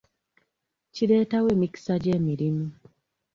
[0.93, 2.67] Kireetawo emikisa gy'emirimu.